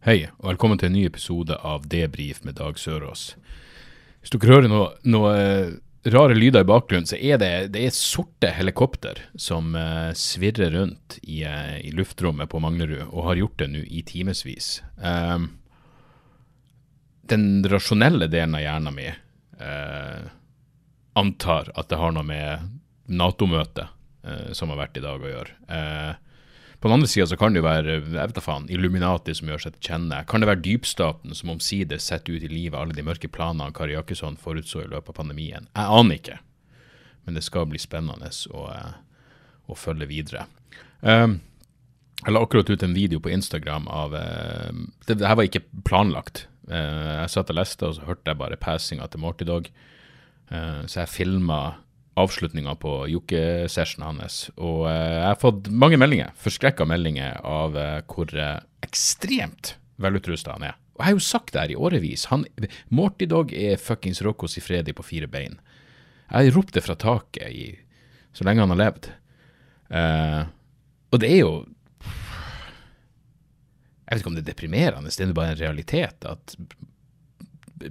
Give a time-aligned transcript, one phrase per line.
[0.00, 3.34] Hei, og velkommen til en ny episode av Debrif med Dag Sørås.
[4.22, 5.72] Hvis dere hører noe, noe eh,
[6.08, 11.18] rare lyder i bakgrunnen, så er det, det er sorte helikopter som uh, svirrer rundt
[11.20, 14.70] i, uh, i luftrommet på Manglerud, og har gjort det nå i timevis.
[15.04, 15.50] Um,
[17.28, 19.20] den rasjonelle delen av hjernen min
[19.60, 20.32] uh,
[21.20, 22.72] antar at det har noe med
[23.04, 23.92] Nato-møtet
[24.56, 25.54] som har vært i dag å gjøre.
[25.72, 26.29] Eh,
[26.80, 29.66] på den andre sida så kan det jo være jeg vet faen, Illuminati som gjør
[29.66, 30.22] seg til kjenne.
[30.28, 33.92] Kan det være dypstaten som omsider setter ut i livet alle de mørke planene Kari
[33.92, 35.68] Jakkesson forutså i løpet av pandemien?
[35.76, 36.38] Jeg aner ikke,
[37.26, 38.94] men det skal bli spennende å, eh,
[39.68, 40.46] å følge videre.
[41.04, 41.42] Um,
[42.22, 44.72] jeg la akkurat ut en video på Instagram av uh,
[45.04, 46.46] det, det her var ikke planlagt.
[46.64, 49.68] Uh, jeg satt og leste, og så hørte jeg bare passinga til Morty Dog.
[50.48, 51.60] Uh, så jeg filma
[52.18, 54.42] avslutninga på jokkesessionen hans.
[54.56, 57.76] Og jeg har fått mange meldinger, forskrekka meldinger, av
[58.10, 58.34] hvor
[58.84, 60.78] ekstremt velutrusta han er.
[60.96, 62.26] Og jeg har jo sagt det her i årevis.
[62.32, 62.44] Han,
[62.92, 65.56] Morty Dog er fuckings Rocco Sifredi på fire bein.
[66.30, 67.66] Jeg har ropt det fra taket i,
[68.36, 69.10] så lenge han har levd.
[71.10, 71.54] og det er jo
[74.10, 76.54] jeg vet ikke om det er deprimerende, det er bare en realitet at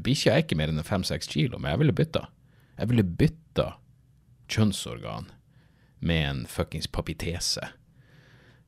[0.04, 2.26] bikkja er ikke mer enn fem-seks kilo, men jeg ville bytta.
[2.76, 3.70] Jeg ville bytta
[4.50, 5.30] kjønnsorgan
[6.00, 7.72] med en fuckings papitese.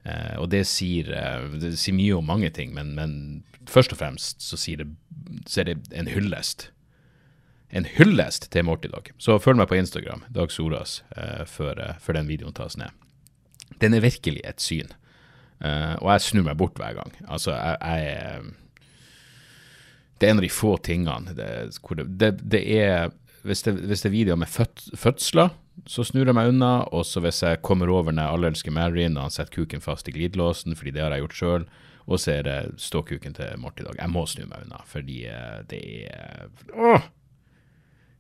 [0.03, 1.11] Eh, og det sier,
[1.61, 4.87] det sier, mye om mange ting, men, men først og fremst så, det,
[5.47, 6.69] så er det en hyllest.
[7.71, 9.13] En hyllest til Morty Dag.
[9.21, 12.91] Så følg meg på Instagram, Dag Soras, eh, før, før den videoen tas ned.
[13.81, 14.91] Den er virkelig et syn.
[15.61, 17.15] Eh, og jeg snur meg bort hver gang.
[17.27, 18.57] Altså, jeg, jeg
[20.19, 21.47] Det er en av de få tingene det,
[21.81, 23.09] det, det, det er
[23.41, 25.49] hvis det, hvis er videoer med fød, fødsler,
[25.89, 26.71] så snur jeg meg unna.
[26.95, 30.09] Og så hvis jeg kommer over når alle elsker Mary, når han setter kuken fast
[30.09, 31.67] i glidelåsen, fordi det har jeg gjort sjøl,
[32.09, 33.95] og så er det ståkuken til Mort i dag.
[33.99, 35.21] Jeg må snu meg unna, fordi
[35.69, 37.07] det er åh,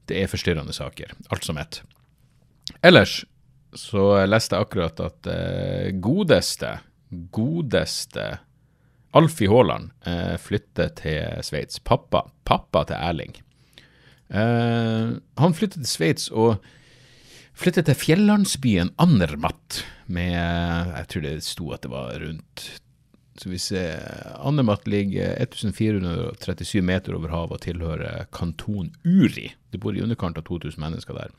[0.07, 1.13] Det er forstyrrende saker.
[1.31, 1.81] Alt som ett.
[2.83, 3.23] Ellers
[3.73, 6.77] så leste jeg akkurat at eh, godeste
[7.11, 8.25] godeste
[9.11, 11.81] Alfie Haaland eh, flytter til Sveits.
[11.83, 13.33] Pappa, pappa til Erling.
[14.31, 16.63] Eh, han flytter til Sveits og
[17.57, 19.81] flytter til fjellandsbyen Andermatt
[20.11, 22.67] med Jeg tror det sto at det var rundt
[23.41, 23.97] så vi ser,
[24.43, 29.47] Andermatt ligger 1437 meter over havet og tilhører kanton Uri.
[29.71, 31.31] Det bor i underkant av 2000 mennesker der.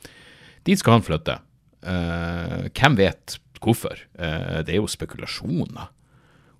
[0.66, 1.36] Dit skal han flytte.
[1.84, 4.00] Uh, hvem vet hvorfor?
[4.18, 5.92] Uh, det er jo spekulasjoner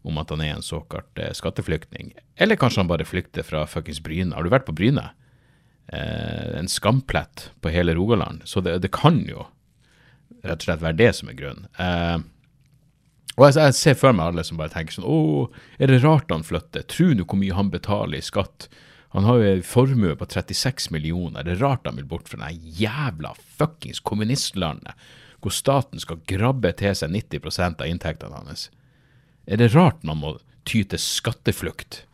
[0.06, 2.08] om at han er en såkalt eh, skatteflyktning.
[2.34, 4.34] Eller kanskje han bare flykter fra fuckings Bryne.
[4.34, 5.12] Har du vært på Bryne?
[5.92, 8.42] Eh, en skamplett på hele Rogaland.
[8.44, 9.44] Så det, det, kan jo
[10.42, 11.66] rett og slett være det som er grunnen.
[11.76, 12.22] Eh,
[13.36, 15.19] og jeg, jeg, ser for meg alle som bare tenker sånn Å,
[15.81, 16.86] er det rart han flytter?
[16.88, 18.70] Tro nå hvor mye han betaler i skatt.
[19.12, 21.44] Han har jo en formue på 36 millioner.
[21.44, 24.97] Det er rart han vil bort fra det jævla fuckings kommunistlandet
[25.42, 28.69] hvor staten skal grabbe til seg 90% av inntektene hans.
[29.44, 32.04] Er det rart man må ty til skatteflukt?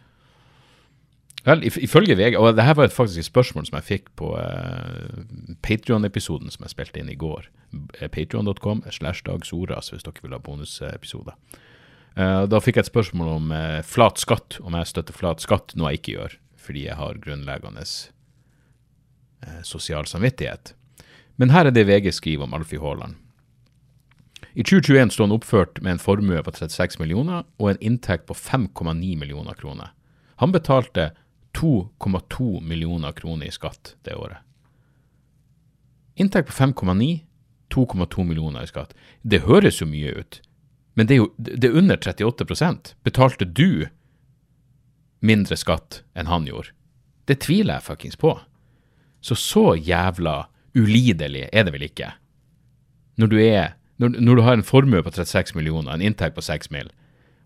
[1.49, 5.23] Vel, ifølge VG, og det her var faktisk et spørsmål som jeg fikk på uh,
[5.65, 7.47] Patrion-episoden som jeg spilte inn i går.
[8.13, 11.39] Patrion.com slash dagsoras hvis dere vil ha bonusepisoder.
[12.19, 15.73] Uh, da fikk jeg et spørsmål om uh, flat skatt, om jeg støtter flat skatt,
[15.79, 20.75] noe jeg ikke gjør, fordi jeg har grunnleggende uh, sosial samvittighet.
[21.39, 23.17] Men her er det VG skriver om Alfie Haaland.
[24.59, 28.35] I 2021 står han oppført med en formue på 36 millioner og en inntekt på
[28.35, 29.95] 5,9 millioner kroner.
[30.43, 31.13] Han betalte
[31.57, 34.39] 2,2 millioner kroner i skatt det året.
[36.19, 37.21] Inntekt på 5,9,
[37.75, 38.95] 2,2 millioner i skatt.
[39.23, 40.41] Det høres jo mye ut,
[40.99, 43.87] men det er jo det er under 38% Betalte du
[45.23, 46.75] mindre skatt enn han gjorde?
[47.29, 48.33] Det tviler jeg fuckings på.
[49.21, 52.13] Så så jævla ulidelig er det vel ikke?
[53.19, 56.43] Når du, er, når, når du har en formue på 36 millioner, en inntekt på
[56.43, 56.91] 6 mill.,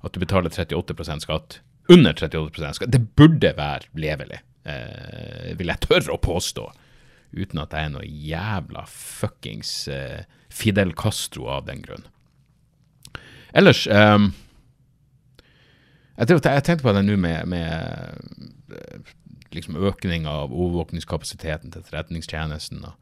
[0.04, 1.60] at du betaler 38% skatt.
[1.92, 2.92] Under 38 skatt.
[2.92, 6.70] Det burde være levelig, eh, vil jeg tørre å påstå.
[7.32, 12.04] Uten at jeg er noe jævla fuckings eh, Fidel Castro av den grunn.
[13.52, 14.18] Ellers eh,
[16.16, 19.14] Jeg, tenkte på det nå med, med eh,
[19.52, 22.84] liksom økning av overvåkningskapasiteten til etterretningstjenesten.
[22.84, 23.01] og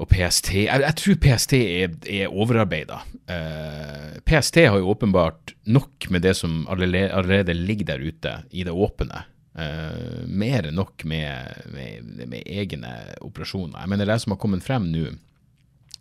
[0.00, 3.02] og PST Jeg, jeg tror PST er, er overarbeida.
[3.28, 8.64] Uh, PST har jo åpenbart nok med det som allerede, allerede ligger der ute i
[8.64, 9.26] det åpne.
[9.52, 13.82] Uh, mer enn nok med, med, med, egne operasjoner.
[13.82, 15.10] Jeg mener det som har kommet frem nå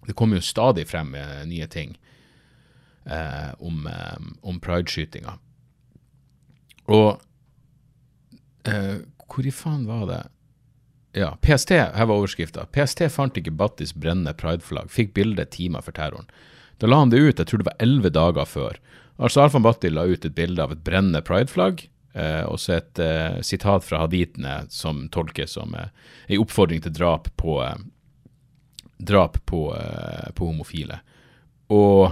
[0.08, 1.98] Det kommer jo stadig frem med nye ting
[3.06, 3.90] eh, om,
[4.42, 5.36] um, prideskytinga.
[6.90, 7.20] Og
[8.66, 8.96] eh,
[9.30, 10.22] hvor i faen var det
[11.20, 12.64] ja, PST, her var overskrifta.
[12.72, 16.30] PST fant ikke Battis brennende prideflagg, fikk bildet timer for terroren.
[16.80, 18.80] Da la han det ut, jeg tror det var elleve dager før.
[19.20, 21.84] Altså Alfan Batti la ut et bilde av et brennende prideflagg,
[22.16, 25.92] eh, og så et eh, sitat fra haditene som tolkes som eh,
[26.30, 27.76] en oppfordring til drap på, eh,
[29.12, 31.02] drap på, eh, på homofile.
[31.76, 32.10] Og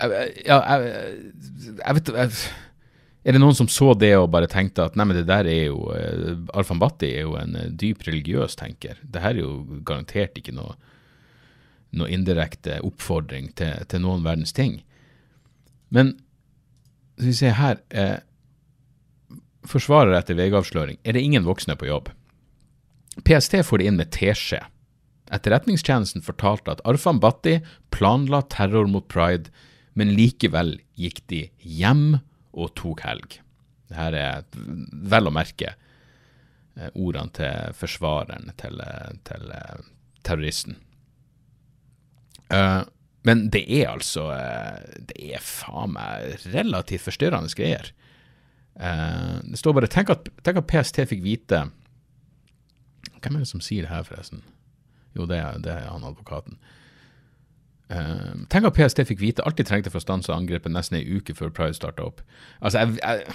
[0.00, 1.32] Ja, jeg,
[1.76, 2.36] jeg vet jeg,
[3.20, 5.90] er det noen som så det og bare tenkte at nei, det der er jo
[5.92, 8.96] uh, Arfan Bhatti er jo en uh, dyp religiøs tenker.
[9.02, 10.72] Det her er jo garantert ikke noe,
[11.92, 14.78] noe indirekte oppfordring til, til, noen verdens ting.
[15.92, 16.14] Men
[17.18, 18.18] skal vi se her eh,
[19.68, 20.96] Forsvarer etter VG-avsløring.
[21.04, 22.06] Er det ingen voksne på jobb?
[23.26, 24.62] PST får det inn med teskje.
[25.28, 27.58] Etterretningstjenesten fortalte at Arfan Bhatti
[27.92, 29.52] planla terror mot pride,
[29.92, 33.38] men likevel gikk de hjem og tok helg.
[33.90, 34.44] Dette er
[35.10, 39.90] vel å merke eh, ordene til forsvareren til, eh, til uh,
[40.26, 40.78] terroristen.
[42.50, 44.24] Men det er altså
[45.06, 47.92] Det er faen meg relativt forstyrrende greier.
[48.74, 51.60] det står bare tenk at, tenk at, PST fikk vite
[53.20, 54.42] Hvem er det som sier det her, forresten?
[55.14, 56.58] Jo, det er, det er han advokaten.
[57.90, 61.16] Uh, tenk at PST fikk vite alt de trengte for å stanse angrepet nesten ei
[61.18, 62.22] uke før Pride starta opp.
[62.60, 63.34] Altså, jeg, jeg,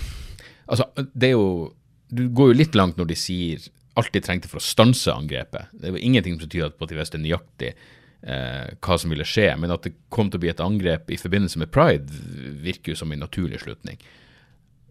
[0.71, 1.73] altså, det er jo
[2.15, 3.67] Du går jo litt langt når de sier
[3.99, 5.71] alt de trengte for å stanse angrepet.
[5.73, 9.47] Det er jo ingenting som betyr at de visste nøyaktig uh, hva som ville skje,
[9.59, 12.19] men at det kom til å bli et angrep i forbindelse med pride,
[12.63, 13.99] virker jo som en naturlig slutning.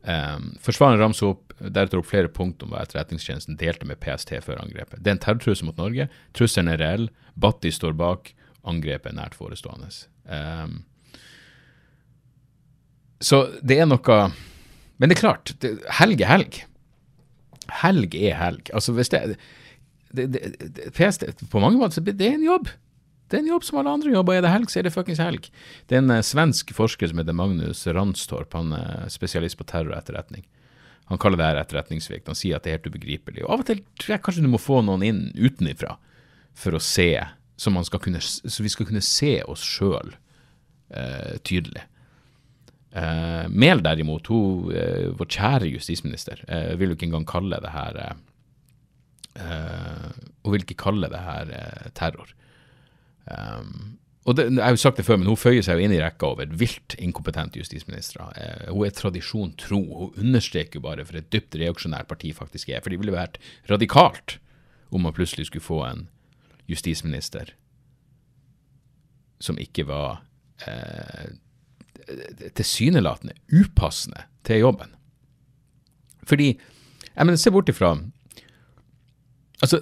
[0.04, 4.60] Um, Forsvareren ramser opp deretter opp flere punkt om hva Etterretningstjenesten delte med PST før
[4.64, 5.00] angrepet.
[5.00, 6.08] Det er en terrortrussel mot Norge.
[6.36, 7.06] Trusselen er reell.
[7.40, 8.34] Batti står bak
[8.68, 9.90] angrepet er nært forestående.
[10.24, 10.82] Um,
[13.24, 14.16] så det er noe
[14.98, 16.62] Men det er klart, det, helg er helg.
[17.82, 18.70] Helg er helg.
[18.76, 19.36] Altså hvis det,
[20.14, 22.70] det, det PST, På mange måter det er en jobb.
[23.28, 24.36] Det er en jobb som alle andre jobber.
[24.36, 25.48] Er det helg, så er det fuckings helg.
[25.88, 28.54] Det er en uh, svensk forsker som heter Magnus Ranstorp.
[28.54, 30.44] Han er spesialist på terror og etterretning.
[31.10, 32.28] Han kaller det her etterretningssvikt.
[32.30, 33.44] Han sier at det er helt ubegripelig.
[33.44, 35.98] Og Av og til tror jeg kanskje du må få noen inn utenifra
[36.56, 37.10] for å se
[37.56, 40.14] så, kunne, så, vi skal kunne se oss sjøl
[40.90, 41.84] eh, tydelig.
[42.94, 47.74] Eh, Mehl derimot, hun, eh, vår kjære justisminister, eh, vil jo ikke engang kalle det
[47.74, 48.14] her eh,
[49.42, 50.08] eh,
[50.44, 51.52] Hun vil ikke kalle det her
[51.94, 52.34] terror.
[53.24, 55.92] Um, og det, Jeg har jo sagt det før, men hun føyer seg jo inn
[55.92, 58.30] i rekka over vilt inkompetente justisministre.
[58.40, 59.80] Eh, hun er tradisjon tro.
[59.84, 62.80] Hun understreker jo bare for et dypt reaksjonært parti faktisk er.
[62.80, 64.38] For det ville vært radikalt
[64.94, 66.06] om man plutselig skulle få en
[66.70, 67.54] justisminister
[69.42, 70.22] som ikke var
[70.66, 71.34] eh,
[72.56, 74.94] tilsynelatende upassende til jobben.
[76.24, 76.54] Fordi
[77.16, 77.96] jeg mener, Se bort ifra
[79.62, 79.80] Altså,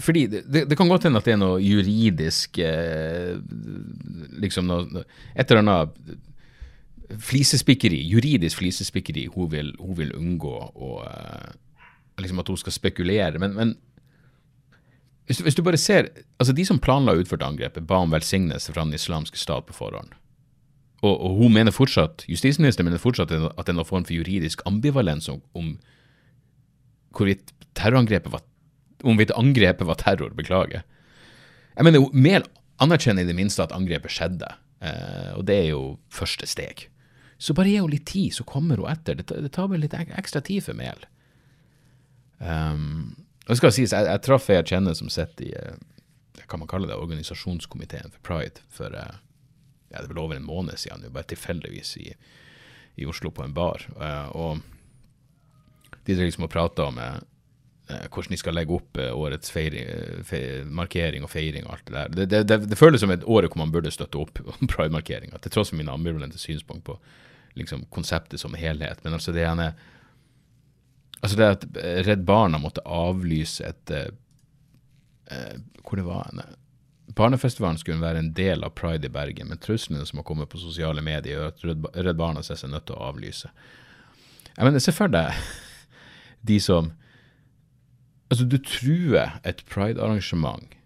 [0.00, 3.36] fordi det, det, kan godt hende at det er noe juridisk eh,
[4.42, 5.04] liksom noe,
[5.36, 6.18] Et eller annet
[7.18, 11.54] flisespikkeri, juridisk flisespikkeri hun vil, hun vil unngå, og eh,
[12.18, 13.38] liksom at hun skal spekulere.
[13.38, 13.74] Men, men
[15.30, 16.08] hvis du, hvis du, bare ser,
[16.42, 19.76] altså De som planla og utførte angrepet, ba om velsignelse fra den islamske stat på
[19.76, 20.10] forhånd.
[21.04, 24.64] Og, og, hun mener fortsatt, Justisministeren mener fortsatt at det er noen form for juridisk
[24.66, 25.76] ambivalens om, om
[27.14, 28.42] hvorvidt terrorangrepet var
[29.00, 30.34] om hvorvidt angrepet var terror.
[30.36, 30.82] Beklager.
[31.76, 32.44] Jeg mener, Mehl
[32.82, 34.50] anerkjenner i det minste at angrepet skjedde,
[34.82, 36.88] eh, og det er jo første steg.
[37.40, 39.16] Så bare gi henne litt tid, så kommer hun etter.
[39.22, 41.06] Det, det tar bare litt ekstra tid for Mehl.
[42.40, 43.14] Um,
[43.54, 46.70] det skal sies, jeg, jeg traff ei jeg kjenner som sitter i eh, kan man
[46.70, 49.18] kalle det, organisasjonskomiteen for Pride for eh,
[49.90, 52.12] ja, det er vel over en måned siden, bare tilfeldigvis i,
[52.94, 53.82] i, Oslo på en bar.
[53.98, 54.60] Eh, og
[56.06, 57.00] de drev liksom og prata om
[57.90, 59.88] hvordan de skal legge opp årets feiring,
[60.22, 62.12] fe, markering og feiring og alt det der.
[62.14, 65.54] Det, det, det, føles som et år hvor man burde støtte opp om pride-markeringa, til
[65.56, 66.94] tross for mine ambivalente synspunkt på
[67.58, 69.02] liksom, konseptet som helhet.
[69.02, 69.72] Men altså det ene
[71.20, 71.66] Altså det at
[72.06, 76.42] Redd Barna måtte avlyse et eh, Hvor det var en
[77.16, 80.60] Barnefestivalen skulle være en del av Pride i Bergen, men truslene som har kommet på
[80.62, 83.50] sosiale medier, gjør at Redd Barna ser seg nødt til å avlyse.
[84.54, 85.34] Jeg mener, se for deg
[86.50, 86.92] de som
[88.30, 90.76] Altså, du truer et pride-arrangement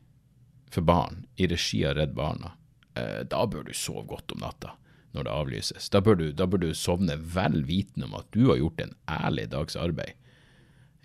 [0.73, 2.55] for barn i regi av Redd Barna.
[2.97, 4.71] Eh, da bør du sove godt om natta
[5.12, 5.91] når det avlyses.
[5.93, 8.95] Da bør, du, da bør du sovne vel vitende om at du har gjort en
[9.12, 10.17] ærlig dags arbeid.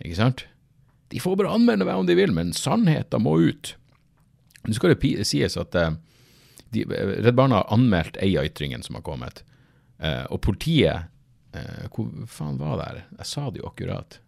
[0.00, 0.46] Ikke sant?
[1.10, 3.74] De får bare anmelde om de vil, men sannheten må ut.
[4.62, 5.94] Nå skal det sies at eh,
[6.74, 9.42] de, Redd Barna har anmeldt ei av ytringene som har kommet,
[9.98, 11.08] eh, og politiet
[11.56, 13.06] eh, Hvor faen var det?
[13.18, 14.20] Jeg sa det jo akkurat.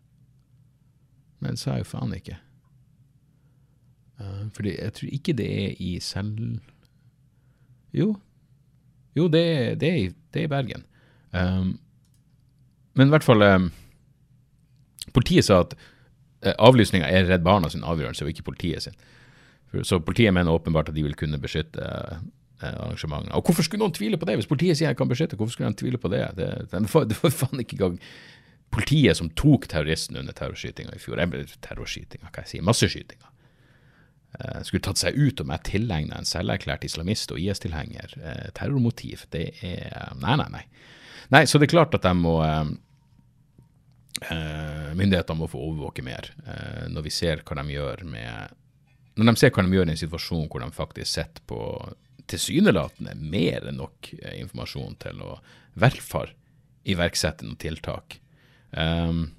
[1.43, 2.39] Men sa jo faen ikke.
[4.55, 6.61] Fordi jeg tror ikke det er i selv...
[7.91, 8.13] Jo.
[9.19, 10.85] Jo, det, det, er, det er i Bergen.
[12.95, 13.43] Men i hvert fall
[15.17, 18.97] Politiet sa at uh, avlysninga er Redd Barna sin avgjørelse, og ikke politiet sin.
[19.89, 22.21] Så politiet mener åpenbart at de vil kunne beskytte uh,
[22.63, 23.35] arrangementene.
[23.35, 24.37] Og hvorfor skulle noen tvile på det?
[24.41, 26.27] Hvis politiet sier jeg kan beskytte, hvorfor skulle de tvile på det?
[26.37, 27.99] Det, det, det var faen ikke gang
[28.73, 31.21] politiet som tok terroristen under terrorskytinga i fjor.
[31.65, 33.29] Terrorskytinga, hva jeg sier, masseskytinga.
[34.33, 38.17] Uh, skulle tatt seg ut om jeg tilegna en selverklært islamist og IS-tilhenger
[38.57, 39.27] terrormotiv.
[39.33, 40.65] Det er Nei, nei, nei.
[41.33, 42.39] Nei, Så det er klart at de må
[44.21, 46.27] Myndighetene må få overvåke mer
[46.93, 48.53] når vi ser hva de gjør med
[49.17, 51.61] Når de ser hva de gjør i en situasjon hvor de faktisk sitter på
[52.31, 56.35] tilsynelatende mer enn nok informasjon til å i hvert fall
[56.93, 58.21] iverksette noen tiltak
[58.73, 59.31] Um,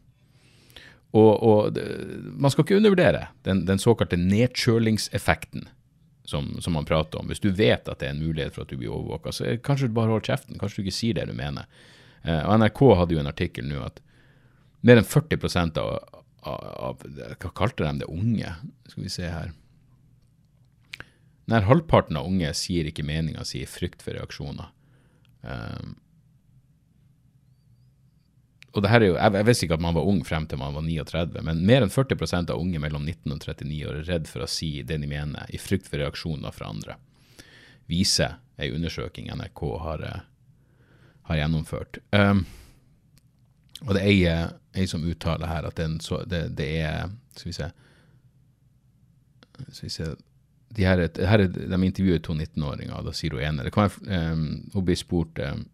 [1.14, 1.78] og, og,
[2.42, 5.68] man skal ikke undervurdere den, den såkalte nedkjølingseffekten
[6.26, 7.30] som, som, man prater om.
[7.30, 9.92] Hvis du vet at det er en mulighet for at du blir overvåka, så kanskje
[9.92, 10.58] du bare holder kjeften.
[10.58, 11.70] Kanskje du ikke sier det du mener.
[12.24, 14.02] Eh, og NRK hadde jo en artikkel nå at
[14.84, 15.92] mer enn 40 av,
[16.44, 17.04] av, av,
[17.40, 18.10] Hva kalte de det?
[18.12, 18.56] Unge?
[18.92, 19.52] Skal vi se her.
[21.52, 24.72] Nær halvparten av unge sier ikke meninga i frykt for reaksjoner.
[25.44, 25.98] Um,
[28.74, 30.58] og det her er jo, jeg, jeg visste ikke at man var ung frem til
[30.58, 34.08] man var 39, men mer enn 40% av unge mellom 19 og 39 år er
[34.08, 36.96] redd for å si det de mener, i frykt for reaksjoner fra andre.
[37.92, 40.26] Viser ei undersøking NRK har, eh,
[41.30, 42.00] har gjennomført.
[42.16, 42.48] Um,
[43.88, 47.70] og det er ei, som uttaler her at så, det, det, er Skal vi se
[49.72, 50.14] Skal vi se
[50.74, 54.32] de her, her, De intervjuer to 19-åringer, og da sier hun ene det kan være,
[54.34, 55.68] um, Hun blir spurt um,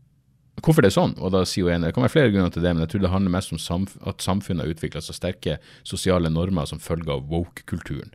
[0.60, 1.14] hvorfor det er sånn.
[1.24, 3.06] Og da sier hun ene det kan være flere grunner til det, men jeg tror
[3.06, 5.56] det handler mest om samf at samfunnet har utvikla så sterke
[5.88, 8.12] sosiale normer som følge av woke-kulturen.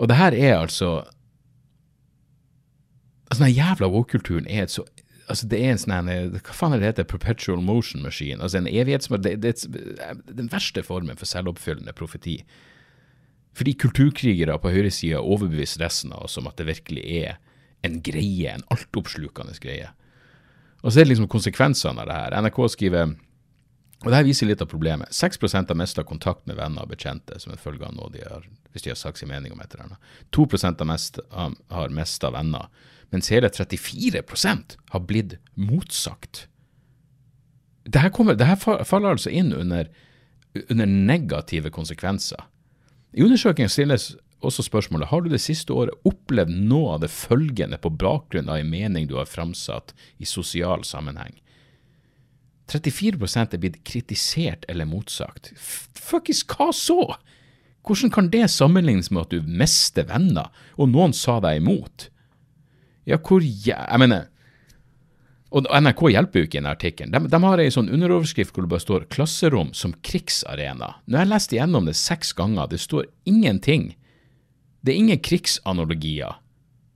[0.00, 1.02] Og det her er altså
[3.26, 4.84] Altså, den jævla woke-kulturen er et så
[5.26, 7.08] altså det er en sånn Hva faen er det heter?
[7.10, 8.40] Perpetual motion machine.
[8.42, 9.22] Altså en evighetsmål.
[9.24, 12.40] Det, er den verste formen for selvoppfyllende profeti.
[13.56, 17.38] Fordi kulturkrigere på høyresida overbeviser resten av oss om at det virkelig er
[17.86, 19.88] en greie, en altoppslukende greie.
[20.82, 22.36] Og så er det liksom konsekvensene av det her.
[22.44, 23.14] NRK skriver
[24.04, 25.14] og det her viser litt av problemet.
[25.14, 28.44] 6 har mista kontakt med venner og bekjente som en følge av noe de har,
[28.72, 30.10] hvis de har sagt sin mening om et eller annet.
[30.36, 31.18] 2 har, mest,
[31.72, 32.68] har mista venner,
[33.14, 34.22] mens hele 34
[34.90, 36.46] har blitt motsagt.
[37.86, 39.88] Dette, kommer, dette faller altså inn under,
[40.68, 42.48] under negative konsekvenser.
[43.14, 44.08] I undersøkelsen stilles
[44.44, 48.60] også spørsmålet har du det siste året opplevd noe av det følgende på bakgrunn av
[48.60, 51.38] en mening du har framsatt i sosial sammenheng.
[52.66, 55.52] 34% er blitt kritisert eller motsagt.
[55.56, 57.14] Fuckings hva så?
[57.86, 62.08] Hvordan kan det sammenlignes med at du mister venner, og noen sa deg imot?
[63.06, 64.26] Ja, hvor jeg, mener
[65.56, 67.12] og NRK hjelper jo ikke i denne artikkelen.
[67.14, 70.90] De, de, har ei sånn underoverskrift hvor det bare står 'klasserom som krigsarena'.
[71.06, 73.94] Når jeg lest igjennom det seks ganger, det står ingenting
[74.86, 76.36] det er ingen krigsanalogier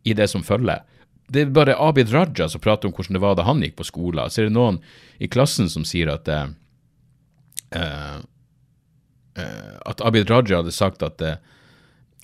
[0.07, 0.85] i det som følger.
[1.31, 3.87] Det er bare Abid Raja som prater om hvordan det var da han gikk på
[3.88, 4.31] skolen.
[4.31, 4.79] Så er det noen
[5.19, 6.52] i klassen som sier at uh,
[7.75, 8.21] uh,
[9.90, 11.38] at Abid Raja hadde sagt at uh,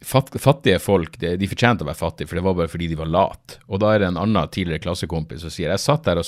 [0.05, 3.11] fattige folk de, de fortjente å være fattige, for det var bare fordi de var
[3.11, 3.59] late.
[3.67, 6.23] Og da er det en annen tidligere klassekompis som sier jeg satt og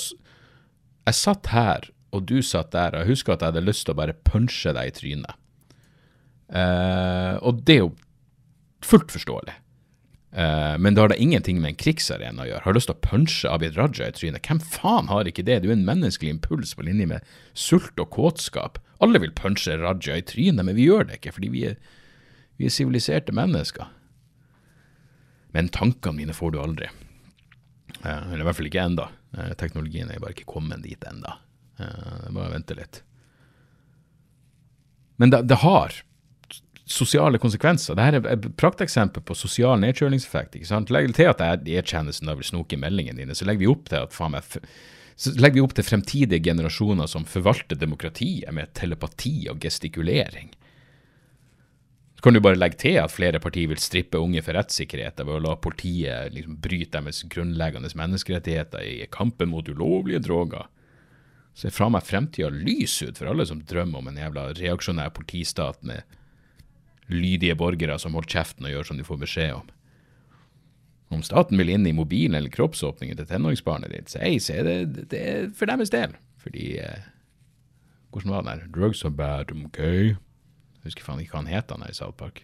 [1.09, 3.95] jeg satt her, og du satt der, og jeg husker at jeg hadde lyst til
[3.95, 5.33] å bare punche deg i trynet.
[7.45, 7.95] og det er jo
[8.85, 9.55] fullt forståelig.
[10.29, 12.61] Uh, men det har da ingenting med en krigsarena å gjøre.
[12.61, 14.45] Har du lyst til å punche Abid Raja i trynet?
[14.45, 15.63] Hvem faen har ikke det?
[15.63, 18.77] Det er en menneskelig impuls på linje med sult og kåtskap.
[19.01, 21.79] Alle vil punche Raja i trynet, men vi gjør det ikke fordi vi er,
[22.59, 23.87] vi er siviliserte mennesker.
[25.55, 26.89] Men tankene mine får du aldri.
[28.03, 29.07] Uh, eller i hvert fall ikke enda.
[29.33, 31.07] Uh, teknologien er bare ikke kommet dit.
[31.07, 31.31] Uh,
[32.25, 33.01] det må vente litt.
[35.19, 35.95] Men det, det har
[36.89, 37.97] sosiale konsekvenser.
[37.97, 40.57] Dette er et prakteksempel på sosial nedkjølingseffekt.
[40.57, 40.91] ikke sant?
[40.93, 44.15] Legg til at E-tjenesten da vil snoke meldingene dine, så legger vi opp til at
[44.15, 44.55] faen meg
[45.19, 50.53] så legger vi opp til fremtidige generasjoner som forvalter demokratiet med telepati og gestikulering.
[52.19, 55.37] Så kan du bare legge til at flere partier vil strippe unge for rettssikkerhet ved
[55.37, 60.67] å la politiet liksom bryte deres grunnleggende menneskerettigheter i kampen mot ulovlige droger.
[61.55, 65.15] Ser er fra meg fremtida lys ut for alle som drømmer om en jævla reaksjonær
[65.15, 66.03] politistat med
[67.07, 69.73] lydige borgere som holder kjeften og gjør som de får beskjed om.
[71.15, 75.07] Om staten vil inn i mobilen eller kroppsåpningen til tenåringsbarnet ditt, så, så er det,
[75.15, 76.19] det er for deres del.
[76.43, 77.07] Fordi eh,
[78.11, 78.67] Hvordan var den der?
[78.75, 80.19] Drugs are bad, ok?
[80.85, 82.43] Husker faen ikke hva han het, han i South Park.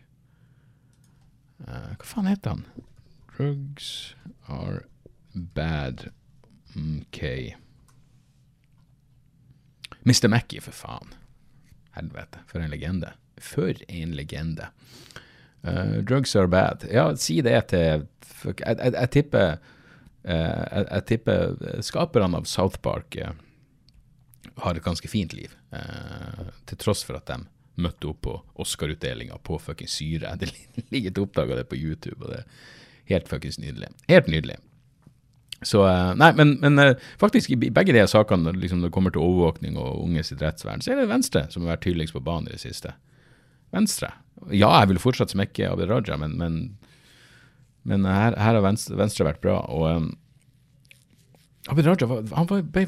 [1.64, 2.66] Uh, hva faen heter han?
[3.36, 4.16] Drugs
[4.52, 4.84] are
[5.34, 6.10] bad,
[6.76, 7.22] ok.
[10.06, 10.28] Mr.
[10.32, 11.16] Mackey, for faen.
[11.96, 13.16] Helvete, for en legende.
[13.42, 14.70] For en legende.
[15.66, 16.86] Uh, drugs are bad.
[16.92, 22.46] Ja, si det til fuck, jeg, jeg, jeg, tipper uh, jeg, jeg, tipper skaperne av
[22.50, 23.34] South Park uh,
[24.62, 25.52] har et ganske fint liv,
[26.70, 27.42] til tross for at de
[27.82, 30.36] møtte opp på Oscar-utdelinga på fuckings syre.
[30.40, 30.52] Det
[30.94, 33.92] ligger et opptak av det på YouTube, og det er helt fuckings nydelig.
[34.10, 34.58] Helt nydelig.
[35.66, 35.82] Så
[36.20, 40.04] Nei, men, men faktisk i begge de sakene, liksom når det kommer til overvåkning og
[40.04, 42.94] unges rettsvern, så er det Venstre som har vært tydeligst på banen i det siste.
[43.74, 44.12] Venstre.
[44.52, 46.60] Ja, jeg vil fortsatt smekke Abid Raja, men, men,
[47.88, 49.62] men her, her, har Venstre, Venstre, vært bra.
[49.74, 50.12] Og um,
[51.72, 52.86] Abid Raja han ble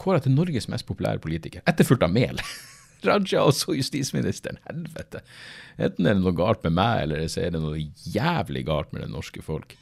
[0.00, 2.40] kåra til Norges mest populære politiker, etterfulgt av Mehl.
[3.06, 4.60] Raja og så justisministeren.
[4.68, 5.22] Helvete.
[5.78, 7.80] Enten er det noe galt med meg, eller så er det noe
[8.14, 9.76] jævlig galt med det norske folk.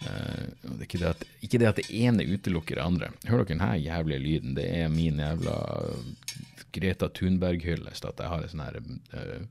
[0.00, 3.10] Uh, det ikke det, at, ikke det at det ene utelukker det andre.
[3.28, 4.54] Hører dere denne jævlige lyden?
[4.56, 5.56] Det er min jævla
[6.72, 9.42] Greta Thunberg-hyllest at jeg har en sånn her uh,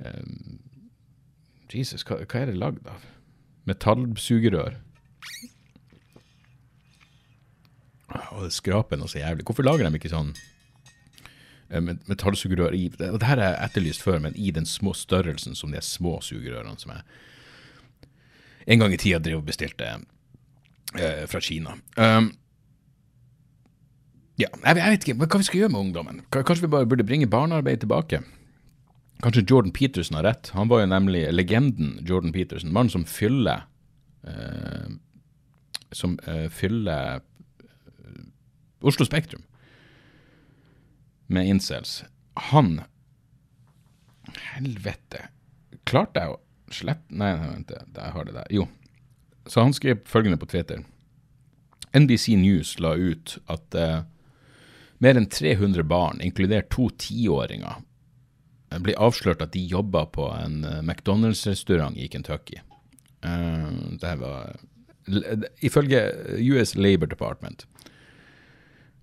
[0.00, 0.58] um,
[1.72, 3.04] Jesus, hva, hva, er det lagd av?
[3.66, 4.78] Metallsugerør.
[8.36, 9.44] Og det skraper noe så jævlig.
[9.46, 10.30] Hvorfor lager de ikke sånn
[11.68, 15.82] metallsugerør i det, det her er etterlyst før, men i den små størrelsen som de
[15.82, 17.02] små sugerørene som jeg
[18.66, 19.86] en gang i tida drev og bestilte
[20.98, 21.76] eh, fra Kina.
[21.94, 22.32] Um,
[24.36, 26.24] ja, jeg, jeg, vet ikke hva vi skal gjøre med ungdommen.
[26.34, 28.20] Kanskje vi bare burde bringe barnearbeid tilbake?
[29.22, 30.50] Kanskje Jordan Peterson har rett.
[30.58, 32.74] Han var jo nemlig legenden Jordan Peterson.
[32.74, 33.64] Mannen som fyller
[34.26, 34.90] eh,
[35.94, 38.26] Som eh, fyller eh,
[38.82, 39.46] Oslo Spektrum
[41.26, 42.04] med incels.
[42.50, 42.80] Han
[44.56, 45.28] Helvete.
[45.86, 46.40] Klarte jeg å
[46.74, 48.52] slette Nei, nei vent, jeg har det der.
[48.52, 48.66] Jo.
[49.46, 50.82] Så han skrev følgende på Twitter.
[51.96, 54.00] NBC News la ut at eh,
[54.98, 57.78] mer enn 300 barn, inkludert to tiåringer,
[58.82, 62.60] ble avslørt at de jobba på en eh, McDonald's-restaurant i Kentucky.
[63.24, 64.56] Uh, det var
[65.64, 66.00] Ifølge
[66.42, 67.64] US Labor Department.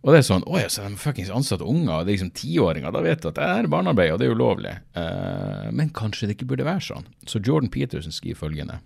[0.04, 2.92] Og det er sånn Å ja, så de fuckings ansatte unger, det er liksom tiåringer,
[2.92, 4.74] da vet du at det er barnearbeid, og det er ulovlig.
[4.98, 7.08] Uh, men kanskje det ikke burde være sånn.
[7.30, 8.82] Så Jordan Peterson skriver følgende.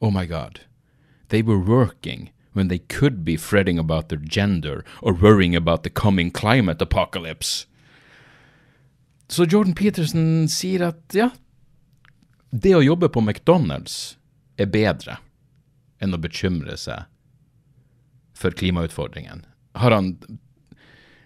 [0.00, 0.62] Oh my god.
[1.28, 5.90] They were working when they could be fretting about their gender or worrying about the
[5.90, 7.66] coming climate apocalypse.
[9.28, 11.30] Så Jordan Peterson sier at ja,
[12.50, 14.16] det å jobbe på McDonald's
[14.60, 15.18] er bedre
[16.00, 17.08] enn å bekymre seg
[18.38, 19.42] for klimautfordringen.
[19.74, 20.14] Har han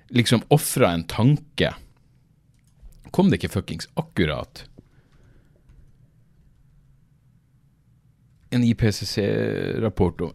[0.09, 1.75] liksom ofra en tanke?
[3.11, 4.65] Kom det ikke fuckings akkurat
[8.51, 10.33] en IPCC-rapport om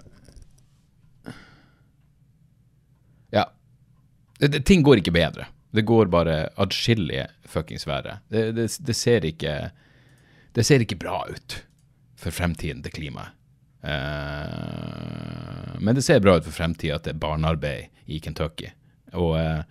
[4.47, 5.47] det, Ting går ikke bedre.
[5.71, 8.19] Det går bare adskillig fuckings verre.
[8.27, 9.71] Det, det, det, ser ikke
[10.53, 11.57] Det ser ikke bra ut
[12.19, 13.39] for fremtiden til klimaet.
[13.83, 18.69] Uh, men det ser bra ut for fremtida til barnearbeid i Kentucky.
[19.13, 19.63] Og uh,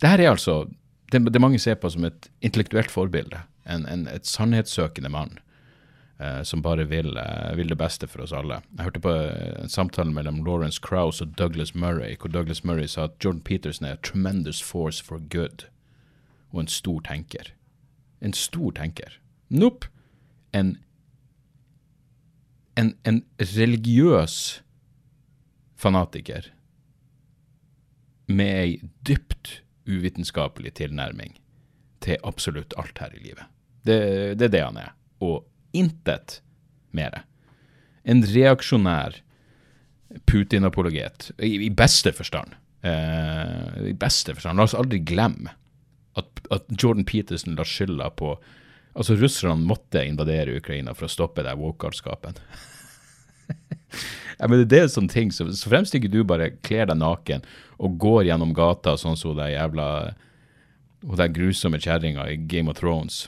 [0.00, 0.64] det her er altså
[1.12, 3.40] det, det mange ser på som et intellektuelt forbilde.
[3.66, 5.38] En, en, et sannhetssøkende mann
[6.20, 8.60] uh, som bare vil, uh, vil, det beste for oss alle.
[8.76, 9.14] Jeg hørte på
[9.64, 13.86] en samtale mellom Lawrence Krauss og Douglas Murray, hvor Douglas Murray sa at Jordan Peterson
[13.86, 15.68] er a tremendous force for good,
[16.52, 17.54] og en stor tenker.
[18.20, 19.20] En stor tenker.
[19.50, 19.88] Nope.
[20.54, 20.76] En,
[22.76, 24.62] en, en religiøs
[25.76, 26.52] fanatiker
[28.26, 31.34] med ei dypt uvitenskapelig tilnærming
[32.04, 33.44] til absolutt alt her i livet.
[33.84, 33.98] Det,
[34.40, 34.94] det er det han er.
[35.24, 36.38] Og Intet
[36.94, 37.24] mere.
[38.06, 39.16] En reaksjonær
[40.30, 42.54] Putin-apologet, i, i, beste forstand.
[42.86, 44.60] Eh, I beste forstand.
[44.60, 45.50] La oss aldri glemme
[46.14, 48.36] at, at Jordan Peterson la skylda på
[48.94, 52.36] Altså, russerne måtte invadere Ukraina for å stoppe det woke-galskapen.
[54.40, 57.46] ja, men det er sånne ting, så, så fremst ikke du bare kler deg naken
[57.78, 59.88] og går gjennom gata sånn som den jævla
[61.04, 63.26] Hun der grusomme kjerringa i Game of Thrones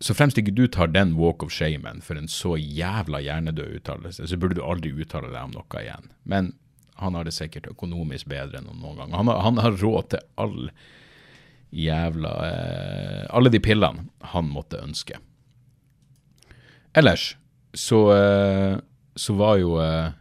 [0.00, 4.28] så fremst ikke du tar den walk of shamen for en så jævla hjernedød uttalelse,
[4.30, 6.10] så burde du aldri uttale deg om noe igjen.
[6.22, 6.52] Men
[6.98, 9.14] han har det sikkert økonomisk bedre enn noen gang.
[9.14, 10.70] Han har, han har råd til all
[11.68, 15.18] jævla eh, Alle de pillene han måtte ønske.
[16.96, 17.34] Ellers
[17.76, 18.78] så, eh,
[19.18, 20.14] så var jo uh,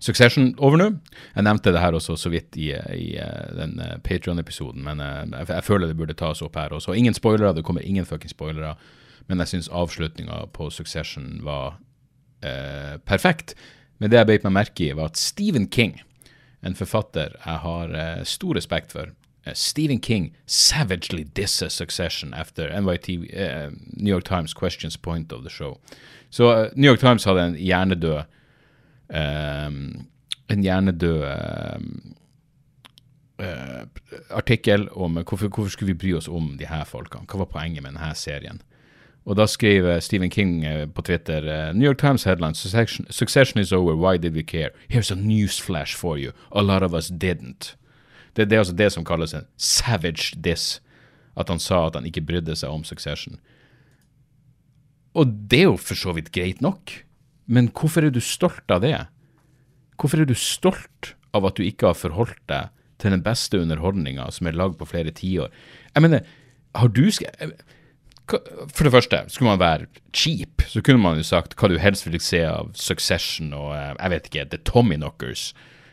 [0.00, 0.86] Succession over nå.
[1.34, 5.44] Jeg nevnte det her også så vidt i, i eh, den uh, Patrion-episoden, men jeg,
[5.50, 6.94] jeg, føler det burde tas opp her også.
[6.96, 8.76] Ingen spoilere, det kommer ingen fucking spoilere,
[9.28, 11.76] men jeg syns avslutninga på Succession var
[12.40, 13.52] eh, perfekt.
[14.00, 16.00] Men det jeg beit meg merke i, var at Stephen King,
[16.64, 17.92] en forfatter jeg har
[18.24, 19.12] stor respekt for,
[19.52, 23.08] Stephen King savagely disses Succession after NYT,
[23.96, 25.78] New York Times questions point of the show.
[26.30, 28.22] Så New York Times hadde en hjernedød
[29.14, 30.06] Ehm,
[30.48, 31.22] en hjernedød
[33.38, 33.46] uh,
[34.30, 37.26] artikkel om hvorfor, hvorfor, skulle vi bry oss om de her folkene.
[37.26, 38.62] Hva var poenget med denne serien?
[39.24, 40.64] Og da skrev Stephen King
[40.94, 42.54] på Twitter New York Times headline
[43.10, 44.70] succession is over, why did we care?
[44.88, 46.32] Here's a newsflash for you.
[46.52, 47.76] A lot of us didn't.
[48.36, 50.82] Det, det er altså det som kalles en savage diss.
[51.36, 53.38] At han sa at han ikke brydde seg om Succession.
[55.18, 56.92] Og det er jo for så vidt greit nok.
[57.50, 58.94] Men hvorfor er du stolt av det?
[59.98, 62.70] Hvorfor er du stolt av at du ikke har forholdt deg
[63.00, 65.50] til den beste underholdninga som er lagd på flere tiår?
[65.94, 66.22] Jeg mener,
[66.78, 67.02] har du
[68.30, 72.06] For det første, skulle man være cheap, så kunne man jo sagt hva du helst
[72.06, 75.48] vil se av Succession og eh, jeg vet ikke, The Tommy Knockers,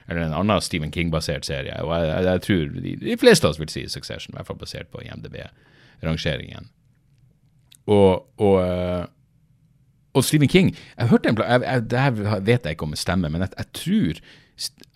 [0.05, 1.73] eller en annen Stephen King-basert serie.
[1.81, 4.51] Og jeg, jeg, jeg tror de, de, fleste av oss vil si Succession, i hvert
[4.51, 6.69] fall basert på IMDb-rangeringen.
[7.87, 9.05] Og, og eh,
[10.17, 12.99] og Stephen King jeg hørte en, jeg, jeg, Det her vet jeg ikke om det
[13.01, 14.21] stemmer, men jeg, jeg tror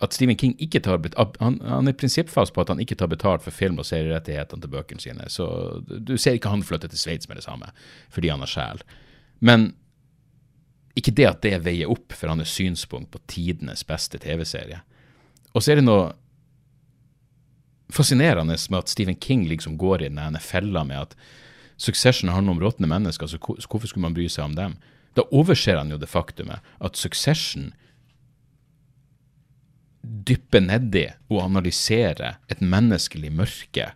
[0.02, 0.98] at Stephen King ikke tar
[1.38, 4.72] han, han er prinsippfast på at han ikke tar betalt for film- og serierettighetene til
[4.72, 5.28] bøkene sine.
[5.30, 5.46] Så
[5.86, 7.68] du ser ikke han flytte til Sveits med det samme,
[8.10, 8.82] fordi han har sjel.
[9.38, 9.68] Men
[10.98, 14.82] ikke det at det veier opp for hans synspunkt på tidenes beste TV-serie.
[15.54, 16.10] Og så er det noe
[17.92, 21.16] fascinerende med at Stephen King liksom går i denne fella med at
[21.76, 24.76] Succession handler om råtne mennesker, så hvorfor skulle man bry seg om dem?
[25.16, 27.72] Da overser han jo det faktumet at Succession
[30.02, 33.92] dypper nedi og analyserer et menneskelig mørke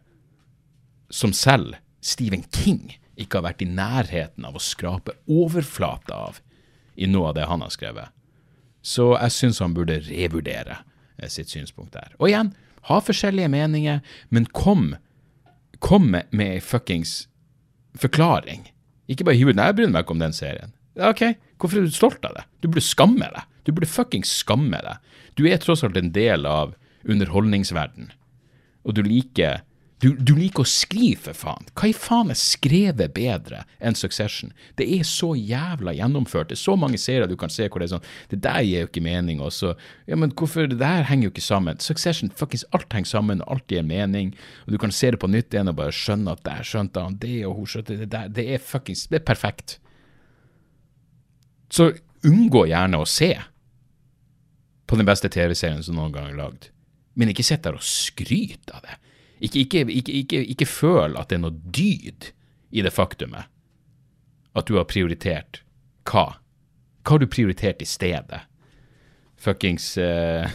[1.10, 6.40] som selv Stephen King ikke har vært i nærheten av å skrape overflata av
[6.96, 8.12] i noe av det han har skrevet.
[8.86, 10.78] Så jeg syns han burde revurdere
[11.18, 12.12] eh, sitt synspunkt der.
[12.20, 12.52] Og igjen,
[12.86, 14.92] ha forskjellige meninger, men kom,
[15.82, 17.24] kom med ei fuckings
[18.00, 18.66] forklaring.
[19.08, 20.74] Ikke bare hiv ut 'nei, jeg bryr meg ikke om den serien'.
[20.96, 22.44] Ok, hvorfor er du stolt av det?
[22.62, 23.44] Du burde skamme deg.
[23.64, 24.96] Du burde fuckings skamme deg.
[25.36, 26.74] Du er tross alt en del av
[27.06, 28.10] underholdningsverden,
[28.84, 29.62] og du liker
[30.02, 31.68] du, du, liker å skrive, for faen.
[31.72, 34.50] Hva i faen er skrevet bedre enn Succession?
[34.76, 36.50] Det er så jævla gjennomført.
[36.50, 38.84] Det er så mange serier du kan se hvor det er sånn Det der gir
[38.84, 39.40] jo ikke mening.
[39.40, 39.72] Og så
[40.04, 41.80] Ja, men hvorfor Det der henger jo ikke sammen.
[41.80, 44.34] Succession, fuckings alt henger sammen, og alt gir mening.
[44.66, 47.16] Og du kan se det på nytt igjen og bare skjønne at der skjønte han
[47.22, 48.28] det, og hun skjønte det der.
[48.28, 49.78] Det er fuckings Det er perfekt.
[51.72, 51.94] Så
[52.26, 53.32] unngå gjerne å se
[54.86, 56.68] på den beste TV-serien som noen gang er lagd.
[57.16, 59.00] Men ikke sitt der og skryt av det.
[59.40, 62.30] Ikke, ikke, ikke, ikke, føl at det er noe dyd
[62.72, 63.50] i det faktumet
[64.56, 65.60] at du har prioritert
[66.08, 66.38] hva?
[67.04, 68.40] Hva har du prioritert i stedet?
[69.36, 70.48] Fuckings uh,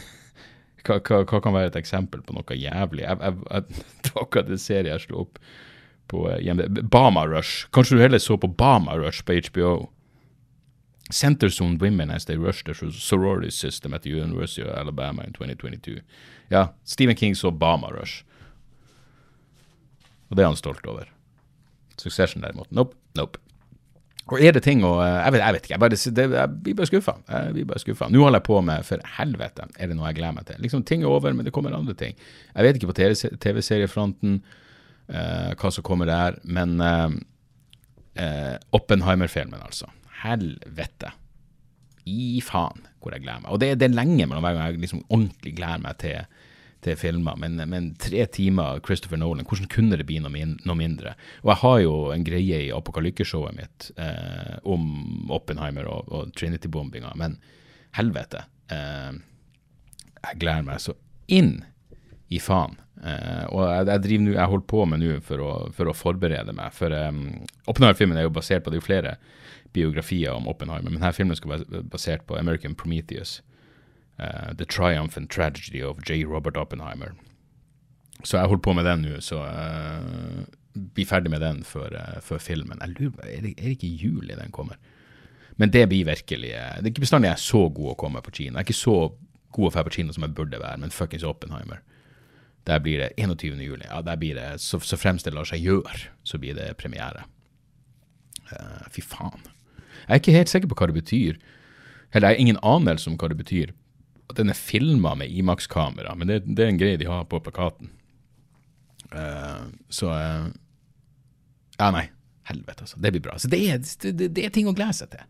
[0.81, 3.05] hva, hva, hva, kan være et eksempel på noe jævlig?
[3.05, 5.41] Jeg, jeg, jeg, det var akkurat en serie jeg slo opp
[6.11, 6.67] på hjemme.
[6.91, 7.67] Bama Rush.
[7.71, 9.91] Kanskje du heller så på Bama Rush på HBO?
[11.11, 15.99] Center-zone women as they rush the sorority system at the University of Alabama in 2022.
[16.49, 18.23] Ja, Stephen King så Bama Rush.
[20.31, 21.09] Og det er han stolt over.
[21.99, 22.71] Succession, derimot.
[22.73, 23.41] Nope, nope.
[24.31, 25.73] Og er det ting å Jeg vet, jeg vet ikke.
[25.73, 27.15] Jeg, bare, det, jeg blir bare skuffa.
[27.27, 28.07] Jeg blir bare skuffa.
[28.13, 30.61] Nå holder jeg på med For helvete, er det noe jeg gleder meg til?
[30.63, 32.15] Liksom, Ting er over, men det kommer andre ting.
[32.53, 32.97] Jeg vet ikke på
[33.43, 34.39] TV-seriefronten
[35.11, 37.09] uh, hva som kommer der, men uh,
[38.21, 39.89] uh, Oppenheimer-filmen, altså
[40.21, 41.11] helvete.
[42.07, 43.51] I faen hvor jeg gleder meg.
[43.51, 46.40] Og det, det er lenge mellom hver gang jeg liksom ordentlig gleder meg til,
[46.85, 47.37] til filmer.
[47.39, 51.15] Men, men, tre timer Christopher Nolan, hvordan kunne det bli noe, min, noe mindre?
[51.43, 57.13] Og jeg har jo en greie i apokalykkeshowet mitt eh, om Oppenheimer og, og Trinity-bombinga,
[57.19, 57.39] men
[57.97, 58.45] helvete.
[58.71, 59.11] Eh,
[60.21, 60.97] jeg gleder meg så
[61.31, 61.59] inn
[62.31, 65.89] i faen Uh, og jeg, jeg driver nu, jeg holder på med nå for, for
[65.89, 66.73] å forberede meg.
[66.75, 67.23] For um,
[67.65, 69.13] Oppenheimer-filmen er jo basert på Det er jo flere
[69.73, 73.39] biografier om Oppenheimer, men denne filmen skal være basert på American Prometheus.
[74.19, 76.23] Uh, The Triumph and Tragedy of J.
[76.25, 77.13] Robert Oppenheimer.
[78.23, 80.43] Så jeg holder på med den nå, så uh,
[80.93, 82.79] blir ferdig med den før, før filmen.
[82.81, 84.77] Jeg lurer er er det ikke i juli den kommer?
[85.57, 88.31] Men det blir virkelig Det er ikke bestandig jeg er så god å komme på
[88.31, 88.53] kino.
[88.53, 89.11] Jeg er ikke så
[89.51, 91.81] god å dra på kino som jeg burde være, men fuckings Oppenheimer.
[92.67, 93.59] Der blir det 21.
[93.59, 93.85] juli.
[93.89, 97.25] Ja, der blir det, så, så fremst det lar seg gjøre, så blir det premiere.
[98.51, 99.41] Uh, fy faen.
[100.07, 101.39] Jeg er ikke helt sikker på hva det betyr.
[102.13, 103.73] Eller jeg har ingen anelse om hva det betyr.
[104.29, 107.41] At den er filma med Imax-kamera, men det, det, er en greie de har på
[107.43, 107.91] plakaten.
[109.11, 110.51] Uh, så uh,
[111.79, 112.07] Ja, nei.
[112.47, 112.97] Helvete, altså.
[112.99, 113.35] Det blir bra.
[113.39, 113.81] Så det er,
[114.11, 115.25] det, det er ting å glede seg til.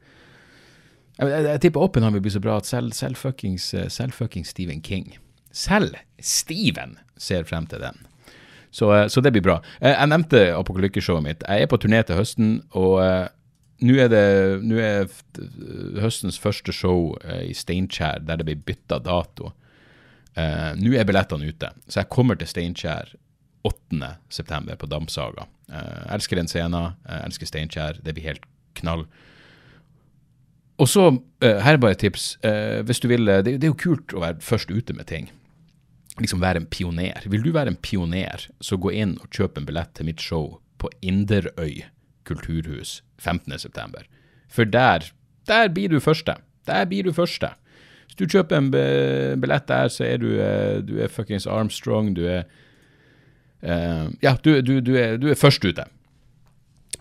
[1.17, 4.79] Jeg, jeg, jeg tipper Oppenheimer blir så bra at selv, selv, fuckings, selv fuckings Stephen
[4.81, 5.11] King
[5.51, 7.99] Selv Steven ser frem til den.
[8.71, 9.59] Så, eh, så det blir bra.
[9.81, 11.43] Eh, jeg nevnte apokalykkeshowet mitt.
[11.47, 13.01] Jeg er på turné til høsten, og
[13.81, 14.25] nå er det
[14.65, 15.09] nå er
[16.01, 19.51] høstens første show uh, i Steinkjer der det blir bytta dato.
[20.37, 23.15] Uh, nå er billettene ute, så jeg kommer til Steinkjer
[23.67, 24.71] 8.9.
[24.79, 25.45] på Damsaga.
[25.71, 27.99] Jeg elsker den scenen, jeg elsker Steinkjer.
[28.01, 28.47] Det blir helt
[28.79, 29.03] knall.
[30.81, 31.03] Og så,
[31.43, 32.39] her er bare et tips.
[32.87, 35.29] hvis du vil, det, det er jo kult å være først ute med ting
[36.19, 37.23] liksom være en pioner.
[37.25, 40.57] Vil du være en pioner, så gå inn og kjøp en billett til mitt show
[40.81, 41.83] på Inderøy
[42.31, 44.07] kulturhus 15.9.
[44.51, 45.11] For der,
[45.47, 46.35] der blir du første.
[46.67, 47.53] Der blir du første.
[48.05, 52.15] Hvis du kjøper en billett der, så er du, eh, du er fuckings Armstrong.
[52.15, 52.43] Du er
[53.63, 55.85] uh, Ja, du, du, du, er, du, er, først ute.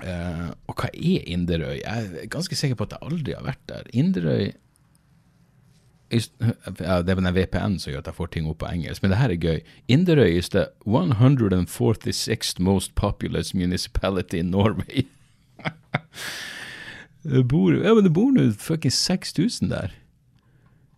[0.01, 1.81] Uh, og hva er Inderøy?
[1.83, 3.91] Jeg er ganske sikker på at jeg aldri har vært der.
[3.93, 4.53] Inderøy
[6.11, 9.13] ja, det er den VPN som gjør at jeg får ting opp på engelsk, men
[9.13, 9.61] det her er gøy.
[9.89, 15.07] Inderøy is the 146th most populous municipality in Norway.
[17.23, 19.95] det bor, ja, men det bor nå fuckings 6000 der.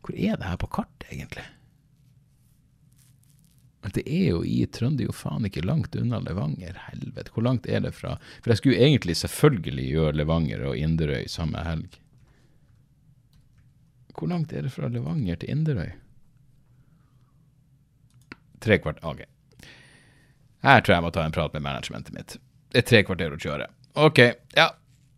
[0.02, 1.44] Hvor er det her på kartet, egentlig?
[3.92, 6.76] Det er jo i Trøndelag, jo faen ikke langt unna Levanger.
[6.86, 11.26] Helvete, hvor langt er det fra For jeg skulle egentlig selvfølgelig gjøre Levanger og Inderøy
[11.28, 11.98] samme helg.
[14.14, 15.90] Hvor langt er det fra Levanger til Inderøy?
[18.62, 19.24] Tre kvart OK.
[20.62, 22.36] Her tror jeg jeg må ta en prat med managementet mitt.
[22.70, 23.66] Det er tre kvarter å kjøre.
[23.98, 24.20] OK.
[24.54, 24.68] Ja.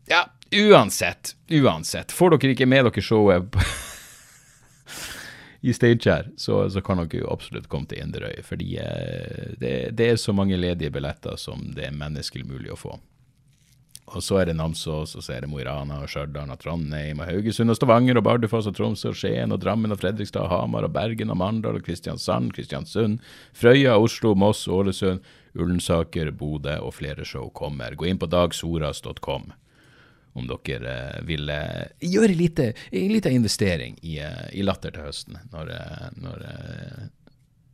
[0.07, 0.27] Ja.
[0.55, 1.37] Uansett.
[1.51, 2.13] Uansett.
[2.13, 3.57] Får dere ikke med dere showet
[5.65, 8.37] i Steinkjer, så, så, kan dere jo absolutt komme til Inderøy.
[8.47, 12.79] Fordi eh, det, det, er så mange ledige billetter som det er menneskelig mulig å
[12.79, 12.99] få.
[14.05, 16.61] Og så er det Namsos, og så er det Mo i Rana og Stjørdal og
[16.61, 20.45] Trondheim og Haugesund og Stavanger og Bardufoss og Tromsø og Skien og Drammen og Fredrikstad
[20.45, 23.25] og Hamar og Bergen og Mandal og Kristiansand, Kristiansund,
[23.57, 25.25] Frøya, Oslo, Moss, Ålesund,
[25.57, 27.97] Ullensaker, Bodø og flere show kommer.
[27.97, 29.55] Gå inn på dagsoras.com
[30.35, 35.39] om dere eh, vil eh, gjøre en liten investering i, eh, i, Latter til høsten,
[35.53, 35.71] når,
[36.19, 36.45] når,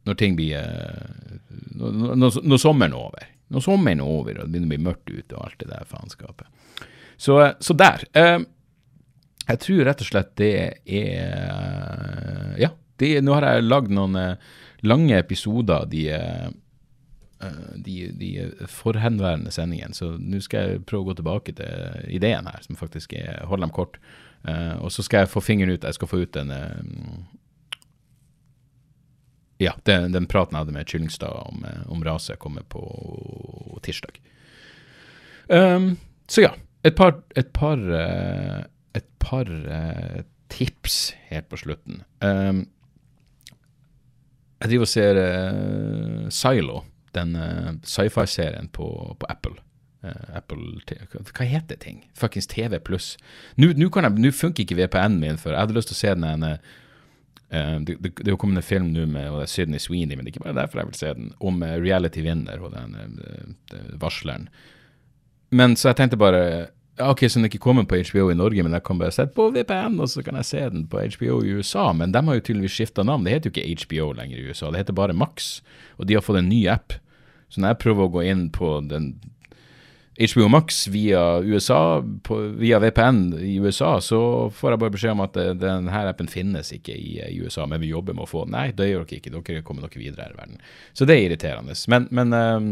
[0.08, 0.60] når ting blir
[1.80, 3.28] når, når, sommeren er over.
[3.50, 5.88] Når sommeren er over og det begynner å bli mørkt ute og alt det der
[5.88, 6.46] faenskapet.
[7.20, 8.04] Så, så, der.
[8.16, 10.52] Jeg tror rett og slett det
[10.88, 12.70] er Ja,
[13.00, 14.16] det, nå har jeg lagd noen
[14.88, 16.06] lange episoder de,
[17.80, 18.30] de, de
[18.68, 23.14] forhenværende sendingene, så nå skal jeg prøve å gå tilbake til ideen her, som faktisk
[23.16, 23.96] er Hold dem kort.
[24.48, 25.84] Uh, og så skal jeg få fingeren ut.
[25.84, 26.80] Jeg skal få ut den uh,
[29.60, 32.80] ja, den, den, praten jeg hadde med Kyllingstad om, eh, om rase, kommer på
[33.84, 34.16] tirsdag.
[35.52, 35.98] Um,
[36.32, 36.54] så ja,
[36.86, 38.62] et par, et par, uh,
[38.96, 42.00] et par uh, tips helt på slutten.
[42.24, 42.62] Um,
[44.62, 45.20] jeg driver og ser
[46.32, 46.80] Silo,
[47.16, 47.34] den
[47.86, 48.86] sci-fi-serien på,
[49.18, 49.56] på, Apple.
[50.32, 50.80] Apple
[51.34, 52.04] Hva heter ting?
[52.16, 53.16] Fuckings TV pluss.
[53.60, 53.90] Nå
[54.32, 56.46] funker ikke VPN-en min, for jeg hadde lyst til å se den
[57.50, 60.14] Uh, det, det, det, er kommet en film nå med og det er Sydney Sweeney,
[60.14, 63.56] men det er ikke bare derfor jeg vil se den, om reality vinner og den
[63.98, 64.44] varsleren.
[65.50, 66.44] Men så jeg tenkte bare
[67.02, 69.48] ok, så den ikke kommet på HBO i Norge, men jeg kan bare sette på
[69.54, 71.90] VPN, og så kan jeg se den på HBO i USA.
[71.96, 73.24] Men de har jo tydeligvis skifta navn.
[73.24, 75.60] Det heter jo ikke HBO lenger i USA, det heter bare Max.
[75.98, 76.96] Og de har fått en ny app.
[77.50, 79.14] Så når jeg prøver å gå inn på den
[80.20, 85.22] HBO Max via USA, på, via VPN i USA, så får jeg bare beskjed om
[85.24, 88.44] at eh, denne appen finnes ikke i, i, USA, men vi jobber med å få
[88.44, 88.52] den.
[88.58, 89.32] Nei, det gjør dere ikke.
[89.32, 90.60] Dere kommer dere videre her i verden.
[90.92, 91.76] Så det er irriterende.
[91.88, 92.70] Men, men um,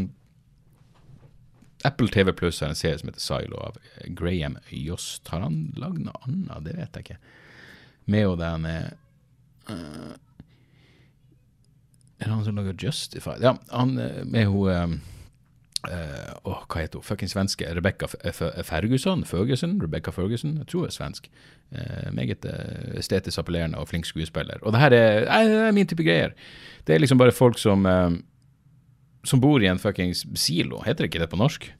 [1.85, 3.77] Apple TV Pluss har en serie som heter Silo av
[4.19, 5.29] Graham Jost.
[5.29, 6.64] Har han lagd noe annet?
[6.67, 7.19] Det vet jeg ikke.
[8.09, 10.17] Med og den uh,
[12.19, 13.45] Er det han som lager Justified?
[13.45, 14.99] Ja, han eh, med hun
[15.87, 17.07] uh, Åh, hva heter hun?
[17.07, 17.69] Fuckings svenske.
[17.77, 19.23] Rebecca Ferguson?
[19.29, 19.77] Ferguson?
[19.83, 20.57] Rebekka Ferguson?
[20.59, 21.29] Jeg tror hun er svensk.
[21.71, 24.59] Uh, meget uh, estetisk appellerende og flink skuespiller.
[24.62, 26.35] Og det her er, er, min type greier.
[26.87, 27.87] Det er liksom bare folk som
[29.27, 30.83] som bor i en fuckings silo.
[30.87, 31.73] Heter det ikke det på norsk?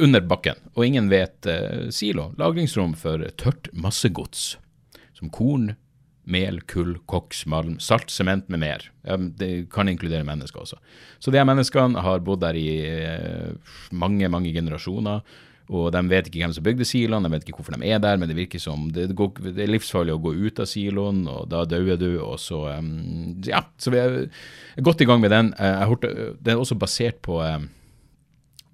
[0.00, 1.44] under bakken, og ingen vet
[1.92, 2.30] silo.
[2.40, 4.54] Lagringsrom for tørt massegods.
[5.12, 5.74] Som korn,
[6.30, 8.86] mel, kull, koks, malm, salt, sement med mer.
[9.38, 10.78] Det kan inkludere mennesker også.
[11.18, 15.24] Så de her menneskene har bodd der i uh, mange, mange generasjoner.
[15.70, 18.18] Og de vet ikke hvem som bygde siloen, de vet ikke hvorfor de er der,
[18.18, 21.44] men det virker som det, går, det er livsfarlig å gå ut av siloen, og
[21.52, 24.16] da dauer du, og så um, Ja, så vi er
[24.82, 25.52] godt i gang med den.
[25.54, 27.68] Eh, jeg hørte, den er også basert på um,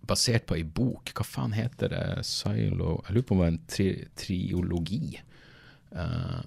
[0.09, 1.13] basert på ei bok.
[1.13, 2.03] Hva faen heter det?
[2.25, 5.21] Silo Jeg lurer på om det var en tri triologi.
[5.93, 6.45] Uh,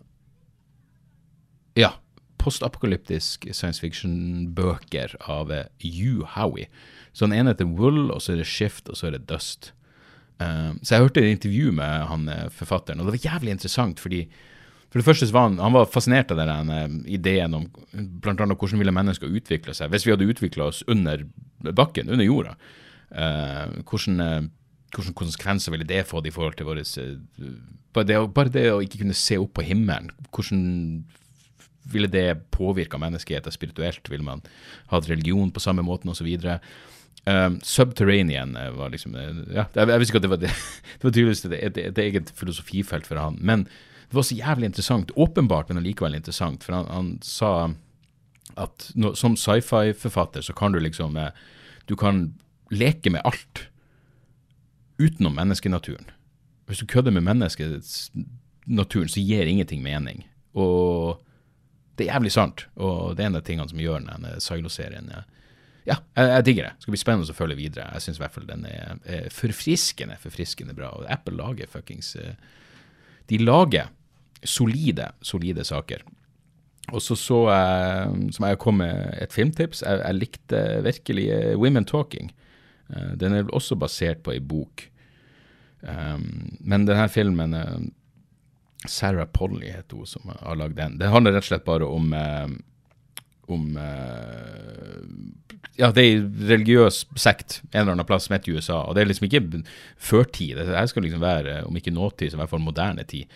[1.78, 1.94] ja.
[2.40, 5.52] Postapokalyptisk science fiction-bøker av
[5.84, 6.70] Hugh Howie.
[7.12, 9.74] Så den ene heter Wool, og så er det Shift, og så er det Dust.
[10.40, 14.00] Um, så jeg hørte et intervju med han eh, forfatteren, og det var jævlig interessant,
[14.00, 14.22] fordi
[14.90, 17.66] for det første var han, han var fascinert av den uh, ideen om
[18.24, 21.28] blant annet hvordan ville mennesker utvikle seg hvis vi hadde utvikla oss under
[21.76, 22.56] bakken, under jorda.
[23.12, 24.50] Uh, hvordan,
[24.96, 26.86] hvordan, konsekvenser ville det fått i forhold til våre
[27.94, 30.12] bare det, bare det å ikke kunne se opp på himmelen.
[30.30, 30.64] Hvordan
[31.90, 34.10] ville det påvirka menneskeheten spirituelt?
[34.12, 34.44] Ville man
[34.92, 36.30] hatt religion på samme måten, osv.?
[37.28, 39.14] Um, Subterranean var liksom
[39.54, 40.52] ja, Jeg visste ikke at det var det,
[40.98, 43.38] det var tydeligvis et, et, et, eget filosofifelt for han.
[43.42, 43.68] Men
[44.10, 45.12] det var så jævlig interessant.
[45.16, 46.64] Åpenbart, men allikevel interessant.
[46.64, 47.52] For han, han sa
[48.58, 51.30] at no, som sci-fi-forfatter så kan du liksom eh,
[51.86, 52.34] Du kan
[52.70, 53.68] leke med alt
[55.00, 56.06] utenom menneskenaturen.
[56.66, 60.28] Hvis du kødder med menneskenaturen, så gir ingenting mening.
[60.54, 61.22] Og
[61.98, 65.24] det er jævlig sant, og det er en av tingene som gjør denne Silo-serien ja,
[65.88, 66.74] jeg, jeg, digger det.
[66.76, 67.88] Det skal bli spennende å følge videre.
[67.96, 70.92] Jeg syns i hvert fall den er, er, forfriskende forfriskende bra.
[70.98, 72.36] Og Apple lager fuckings eh,
[73.30, 73.92] De lager
[74.44, 76.04] solide, solide saker.
[76.90, 81.58] Og så så jeg, som jeg kom med et filmtips, jeg, jeg likte virkelig eh,
[81.60, 82.32] Women Talking.
[82.90, 84.88] Eh, den er også basert på ei bok.
[85.80, 87.54] Um, men denne filmen
[88.84, 90.98] Sarah Polly heter hun som har lagd den.
[91.00, 92.12] Det handler rett og slett bare om
[93.56, 95.04] om eh,
[95.80, 98.82] Ja, det er en religiøs sekt en eller annen plass som heter USA.
[98.84, 99.64] Og det er liksom ikke
[99.96, 100.58] førtid.
[100.58, 103.32] Det her skal liksom være, om ikke nåtid, så i hvert fall moderne tid.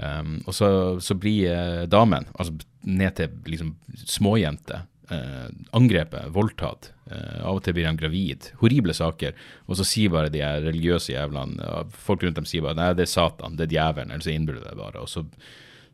[0.00, 0.68] Um, og så,
[1.02, 2.54] så blir eh, damen, altså
[2.88, 3.74] ned til liksom
[4.08, 4.78] småjente,
[5.12, 6.92] eh, angrepet, voldtatt.
[7.10, 8.50] Eh, av og til blir de gravid.
[8.62, 9.34] Horrible saker.
[9.66, 13.12] Og så sier bare de religiøse jævlene Folk rundt dem sier bare nei, det er
[13.12, 15.02] Satan, det er djevelen, eller så innbiller det bare.
[15.02, 15.24] Og så,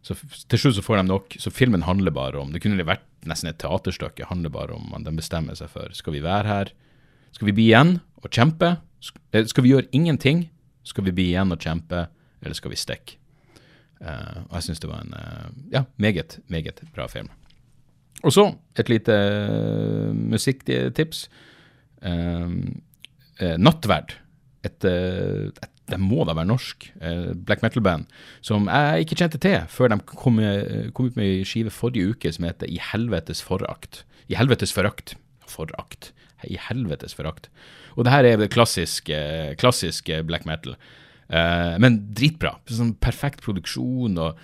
[0.04, 1.38] så, til slutt så får de nok.
[1.42, 4.28] Så filmen handler bare om Det kunne vært nesten et teaterstykke.
[4.30, 6.72] handler bare om at de bestemmer seg for skal vi være her,
[7.32, 8.76] skal vi bli igjen og kjempe?
[9.32, 10.46] Eh, skal vi gjøre ingenting?
[10.86, 12.06] Skal vi bli igjen og kjempe,
[12.42, 13.18] eller skal vi stikke?
[13.96, 17.30] Uh, og jeg syns det var en uh, ja, meget, meget bra film.
[18.22, 21.28] Og så et lite uh, musikktips.
[22.04, 22.52] Uh,
[23.60, 24.14] Nattverd.
[24.64, 26.88] Et, et, det må da være norsk
[27.46, 28.10] black metal-band
[28.44, 30.40] som jeg ikke kjente til før de kom,
[30.96, 34.02] kom ut med ei skive forrige uke som heter I helvetes forakt.
[34.26, 35.14] I helvetes forakt.
[35.46, 36.10] Forakt.
[36.46, 37.48] I helvetes forakt.
[37.96, 39.18] Og det her er det klassiske,
[39.60, 40.76] klassiske black metal.
[41.82, 42.56] men dritbra.
[42.70, 44.38] Sånn perfekt produksjon og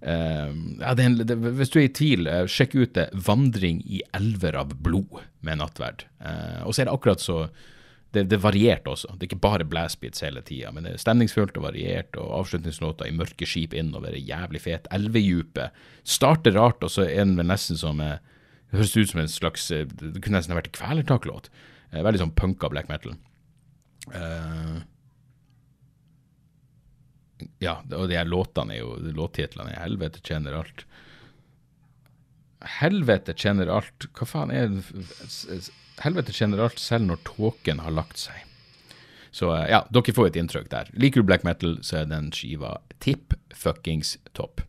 [0.00, 4.56] eh, ja, det, det, hvis du er i tvil, sjekk ut det 'Vandring i elver
[4.56, 6.06] av blod' med Nattverd.
[6.64, 7.48] Og så er det akkurat så
[8.12, 9.14] det, det variert også.
[9.16, 13.08] Det er ikke bare blastbeats hele tida, men det er stemningsfullt og variert, og avslutningslåter
[13.08, 14.88] i mørke skip innover er jævlig fet.
[14.92, 19.28] Elvedypet starter rart, og så er den vel nesten som Det høres ut som en
[19.28, 21.50] slags Det kunne nesten vært en kvelertaklåt.
[21.92, 23.16] Veldig sånn punka black metal.
[24.12, 24.80] Uh,
[27.62, 30.84] ja, og de her låtene er jo Låttitlene er 'Helvete kjenner alt'.
[32.78, 34.82] Helvete kjenner alt Hva faen er det
[36.02, 38.48] Helvete generelt, selv når tåken har lagt seg.
[39.32, 40.90] Så ja, dere får et inntrykk der.
[41.00, 44.60] Liker du black metal, så er den skiva tipp fuckings topp.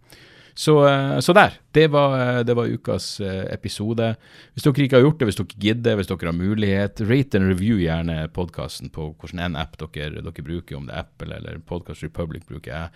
[0.54, 1.58] Så, eh, så, der.
[1.72, 4.16] Det var, eh, det var, ukas eh, episode.
[4.54, 7.50] Hvis dere ikke har gjort det, hvis dere gidder, hvis dere har mulighet, rate and
[7.50, 11.58] review gjerne podkasten på hvilken en app dere, dere, bruker, om det er Apple eller
[11.66, 12.90] Podcast Republic bruker jeg.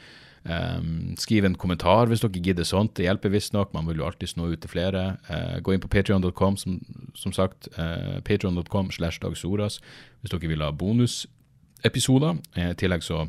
[0.48, 2.96] Um, skriv en kommentar hvis dere gidder sånt.
[2.98, 3.74] Det hjelper visstnok.
[3.76, 5.06] Man vil jo alltid nå ut til flere.
[5.30, 6.80] Uh, gå inn på patrion.com, som,
[7.16, 7.70] som, sagt.
[7.78, 9.82] Uh, Patrion.com slash dagsoras
[10.22, 12.40] hvis dere vil ha bonusepisoder.
[12.56, 13.26] I tillegg så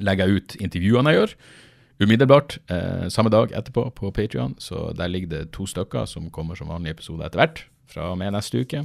[0.00, 1.36] legger jeg ut intervjuene jeg gjør
[2.00, 4.54] umiddelbart, uh, samme dag etterpå på Patrion.
[4.58, 8.18] Så der ligger det to stykker som kommer som vanlige episoder etter hvert, fra og
[8.18, 8.84] med neste uke.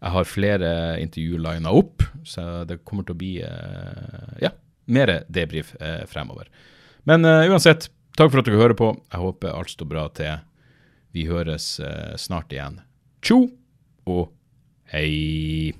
[0.00, 4.50] Jeg har flere intervjuer lina opp, så det kommer til å bli eh, ja,
[4.90, 6.50] mer debrief eh, fremover.
[7.08, 7.88] Men uh, uansett,
[8.18, 8.92] takk for at dere hører på.
[9.12, 10.42] Jeg håper alt står bra til.
[11.16, 12.80] Vi høres uh, snart igjen.
[13.24, 13.44] Tjo
[14.08, 14.30] og
[14.92, 15.72] hei.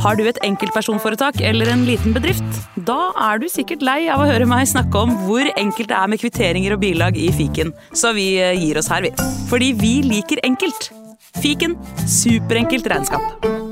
[0.00, 2.60] Har du et enkeltpersonforetak eller en liten bedrift?
[2.88, 6.10] Da er du sikkert lei av å høre meg snakke om hvor enkelt det er
[6.12, 9.12] med kvitteringer og bilag i fiken, så vi eh, gir oss her, vi.
[9.52, 10.92] Fordi vi liker enkelt.
[11.40, 11.76] Fiken
[12.08, 13.69] superenkelt regnskap.